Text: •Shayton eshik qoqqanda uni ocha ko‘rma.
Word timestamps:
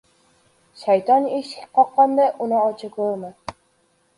•Shayton 0.83 1.27
eshik 1.39 1.67
qoqqanda 1.81 2.25
uni 2.47 2.59
ocha 2.63 2.91
ko‘rma. 2.97 3.31